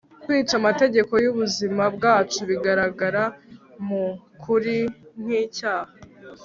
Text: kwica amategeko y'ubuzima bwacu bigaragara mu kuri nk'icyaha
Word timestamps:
kwica 0.23 0.53
amategeko 0.61 1.13
y'ubuzima 1.23 1.83
bwacu 1.95 2.39
bigaragara 2.49 3.23
mu 3.85 4.03
kuri 4.43 4.77
nk'icyaha 5.21 5.91